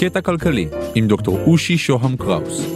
[0.00, 2.66] קטע כלכלי עם דוקטור אושי שוהם קראוס.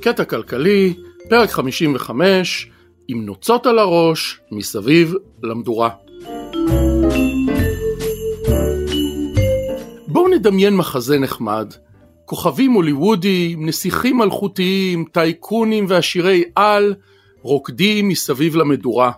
[0.00, 0.94] קטע כלכלי,
[1.30, 2.70] פרק 55,
[3.08, 5.90] עם נוצות על הראש, מסביב למדורה.
[10.06, 11.72] בואו נדמיין מחזה נחמד.
[12.24, 16.94] כוכבים הוליוודיים, נסיכים מלכותיים, טייקונים ועשירי על,
[17.42, 19.12] רוקדים מסביב למדורה.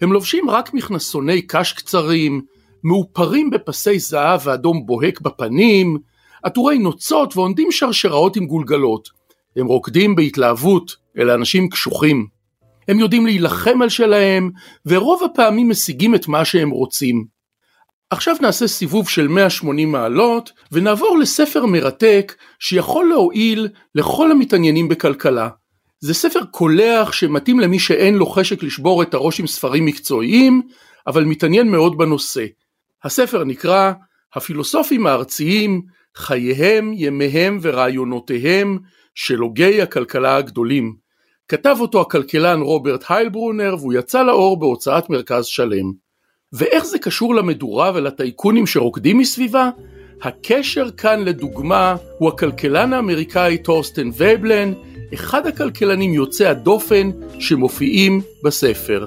[0.00, 2.40] הם לובשים רק מכנסוני קש קצרים,
[2.84, 5.98] מאופרים בפסי זהב ואדום בוהק בפנים,
[6.42, 9.08] עטורי נוצות ועונדים שרשראות עם גולגלות.
[9.56, 12.26] הם רוקדים בהתלהבות, אלה אנשים קשוחים.
[12.88, 14.50] הם יודעים להילחם על שלהם,
[14.86, 17.24] ורוב הפעמים משיגים את מה שהם רוצים.
[18.10, 25.48] עכשיו נעשה סיבוב של 180 מעלות, ונעבור לספר מרתק שיכול להועיל לכל המתעניינים בכלכלה.
[26.00, 30.62] זה ספר קולח שמתאים למי שאין לו חשק לשבור את הראש עם ספרים מקצועיים,
[31.06, 32.44] אבל מתעניין מאוד בנושא.
[33.04, 33.92] הספר נקרא
[34.34, 35.82] הפילוסופים הארציים,
[36.16, 38.78] חייהם, ימיהם ורעיונותיהם
[39.14, 40.94] של הוגי הכלכלה הגדולים.
[41.48, 45.92] כתב אותו הכלכלן רוברט היילברונר והוא יצא לאור בהוצאת מרכז שלם.
[46.52, 49.70] ואיך זה קשור למדורה ולטייקונים שרוקדים מסביבה?
[50.22, 54.72] הקשר כאן לדוגמה הוא הכלכלן האמריקאי טורסטן ובלן,
[55.14, 59.06] אחד הכלכלנים יוצאי הדופן שמופיעים בספר.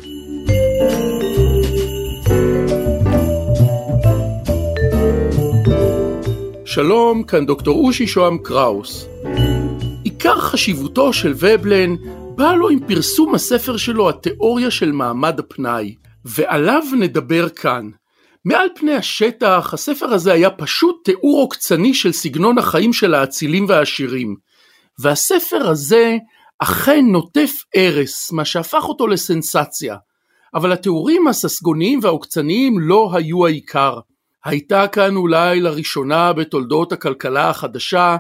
[6.74, 9.06] שלום, כאן דוקטור אושי שוהם קראוס.
[10.04, 11.96] עיקר חשיבותו של ובלן
[12.36, 17.90] בא לו עם פרסום הספר שלו התיאוריה של מעמד הפנאי, ועליו נדבר כאן.
[18.46, 24.36] מעל פני השטח, הספר הזה היה פשוט תיאור עוקצני של סגנון החיים של האצילים והעשירים.
[25.00, 26.18] והספר הזה
[26.60, 29.96] אכן נוטף ארס, מה שהפך אותו לסנסציה.
[30.54, 34.00] אבל התיאורים הססגוניים והעוקצניים לא היו העיקר.
[34.46, 38.18] הייתה כאן אולי לראשונה בתולדות הכלכלה החדשה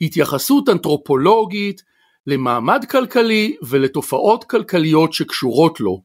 [0.00, 1.82] התייחסות אנתרופולוגית
[2.26, 6.02] למעמד כלכלי ולתופעות כלכליות שקשורות לו,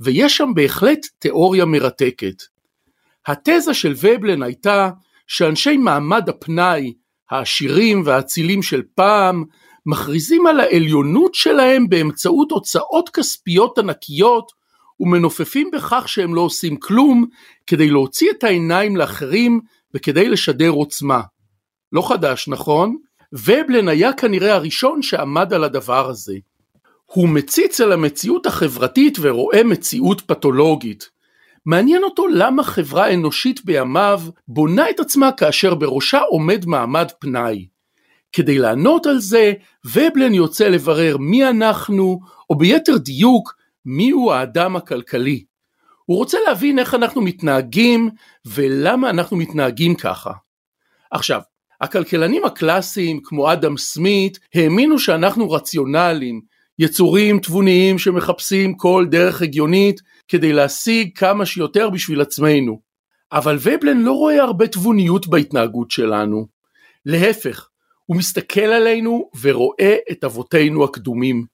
[0.00, 2.42] ויש שם בהחלט תיאוריה מרתקת.
[3.26, 4.90] התזה של ובלן הייתה
[5.26, 6.92] שאנשי מעמד הפנאי,
[7.30, 9.44] העשירים והאצילים של פעם,
[9.86, 14.52] מכריזים על העליונות שלהם באמצעות הוצאות כספיות ענקיות
[15.02, 17.26] ומנופפים בכך שהם לא עושים כלום
[17.66, 19.60] כדי להוציא את העיניים לאחרים
[19.94, 21.20] וכדי לשדר עוצמה.
[21.92, 22.96] לא חדש, נכון?
[23.32, 26.34] ובלן היה כנראה הראשון שעמד על הדבר הזה.
[27.04, 31.10] הוא מציץ על המציאות החברתית ורואה מציאות פתולוגית.
[31.66, 37.66] מעניין אותו למה חברה אנושית בימיו בונה את עצמה כאשר בראשה עומד מעמד פנאי.
[38.32, 39.52] כדי לענות על זה,
[39.84, 42.20] ובלן יוצא לברר מי אנחנו,
[42.50, 43.54] או ביתר דיוק,
[43.86, 45.44] מיהו האדם הכלכלי.
[46.04, 48.10] הוא רוצה להבין איך אנחנו מתנהגים
[48.46, 50.32] ולמה אנחנו מתנהגים ככה.
[51.10, 51.40] עכשיו,
[51.80, 56.40] הכלכלנים הקלאסיים כמו אדם סמית האמינו שאנחנו רציונליים,
[56.78, 62.80] יצורים תבוניים שמחפשים כל דרך הגיונית כדי להשיג כמה שיותר בשביל עצמנו.
[63.32, 66.46] אבל ובלן לא רואה הרבה תבוניות בהתנהגות שלנו.
[67.06, 67.68] להפך,
[68.06, 71.44] הוא מסתכל עלינו ורואה את אבותינו הקדומים.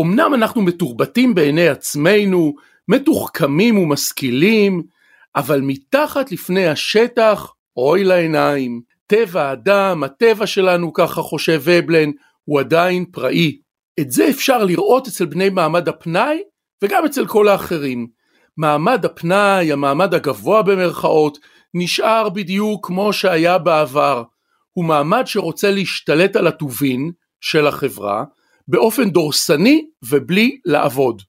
[0.00, 2.54] אמנם אנחנו מתורבתים בעיני עצמנו,
[2.88, 4.82] מתוחכמים ומשכילים,
[5.36, 12.10] אבל מתחת לפני השטח, אוי לעיניים, טבע האדם, הטבע שלנו, ככה חושב ובלן,
[12.44, 13.58] הוא עדיין פראי.
[14.00, 16.42] את זה אפשר לראות אצל בני מעמד הפנאי
[16.84, 18.06] וגם אצל כל האחרים.
[18.56, 21.38] מעמד הפנאי, המעמד הגבוה במרכאות,
[21.74, 24.22] נשאר בדיוק כמו שהיה בעבר.
[24.72, 27.10] הוא מעמד שרוצה להשתלט על הטובין
[27.40, 28.24] של החברה
[28.68, 31.22] באופן דורסני ובלי לעבוד.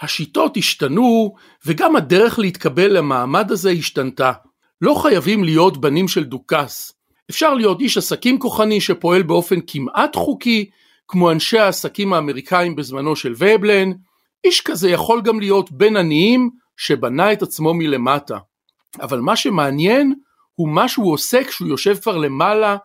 [0.00, 1.34] השיטות השתנו
[1.66, 4.32] וגם הדרך להתקבל למעמד הזה השתנתה.
[4.80, 6.92] לא חייבים להיות בנים של דוכס.
[7.30, 10.70] אפשר להיות איש עסקים כוחני שפועל באופן כמעט חוקי,
[11.08, 13.92] כמו אנשי העסקים האמריקאים בזמנו של ובלן,
[14.44, 18.38] איש כזה יכול גם להיות בן עניים שבנה את עצמו מלמטה.
[19.00, 20.14] אבל מה שמעניין
[20.54, 22.76] הוא מה שהוא עושה כשהוא יושב כבר למעלה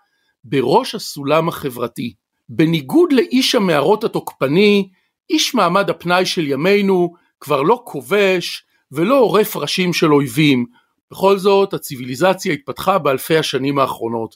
[0.43, 2.13] בראש הסולם החברתי.
[2.49, 4.89] בניגוד לאיש המערות התוקפני,
[5.29, 10.65] איש מעמד הפנאי של ימינו כבר לא כובש ולא עורף ראשים של אויבים,
[11.11, 14.35] בכל זאת הציוויליזציה התפתחה באלפי השנים האחרונות,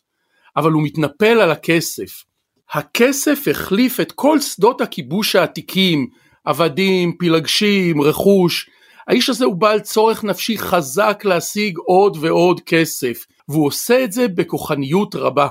[0.57, 2.24] אבל הוא מתנפל על הכסף.
[2.71, 6.07] הכסף החליף את כל שדות הכיבוש העתיקים,
[6.45, 8.69] עבדים, פילגשים, רכוש.
[9.07, 14.27] האיש הזה הוא בעל צורך נפשי חזק להשיג עוד ועוד כסף, והוא עושה את זה
[14.27, 15.48] בכוחניות רבה.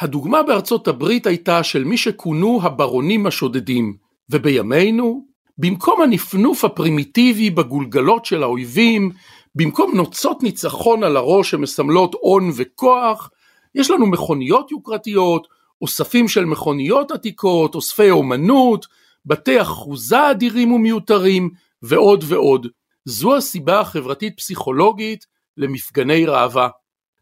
[0.00, 3.96] הדוגמה בארצות הברית הייתה של מי שכונו הברונים השודדים,
[4.30, 5.26] ובימינו,
[5.58, 9.10] במקום הנפנוף הפרימיטיבי בגולגלות של האויבים,
[9.54, 13.30] במקום נוצות ניצחון על הראש שמסמלות הון וכוח,
[13.74, 15.48] יש לנו מכוניות יוקרתיות,
[15.82, 18.86] אוספים של מכוניות עתיקות, אוספי אומנות,
[19.26, 21.50] בתי אחוזה אדירים ומיותרים,
[21.82, 22.66] ועוד ועוד.
[23.04, 25.26] זו הסיבה החברתית פסיכולוגית
[25.56, 26.68] למפגני ראווה.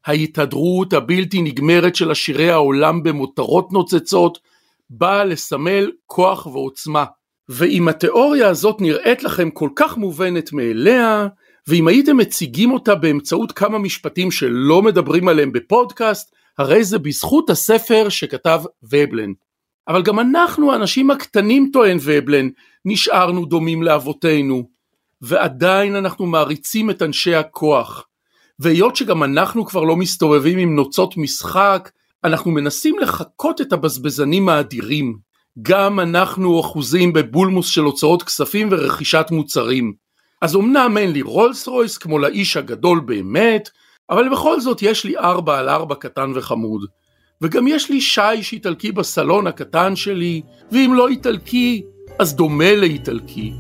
[0.07, 4.39] ההתהדרות הבלתי נגמרת של עשירי העולם במותרות נוצצות
[4.91, 7.05] באה לסמל כוח ועוצמה.
[7.49, 11.27] ואם התיאוריה הזאת נראית לכם כל כך מובנת מאליה,
[11.69, 18.09] ואם הייתם מציגים אותה באמצעות כמה משפטים שלא מדברים עליהם בפודקאסט, הרי זה בזכות הספר
[18.09, 19.33] שכתב ובלן.
[19.89, 22.49] אבל גם אנחנו האנשים הקטנים טוען ובלן,
[22.85, 24.69] נשארנו דומים לאבותינו,
[25.21, 28.07] ועדיין אנחנו מעריצים את אנשי הכוח.
[28.63, 31.91] והיות שגם אנחנו כבר לא מסתובבים עם נוצות משחק,
[32.25, 35.17] אנחנו מנסים לחקות את הבזבזנים האדירים.
[35.63, 39.93] גם אנחנו אחוזים בבולמוס של הוצאות כספים ורכישת מוצרים.
[40.43, 43.69] אז אמנם אין לי רולס רויס כמו לאיש הגדול באמת,
[44.11, 46.85] אבל בכל זאת יש לי ארבע על ארבע קטן וחמוד.
[47.43, 50.43] וגם יש לי שיש איטלקי בסלון הקטן שלי,
[50.73, 51.83] ואם לא איטלקי,
[52.19, 53.53] אז דומה לאיטלקי.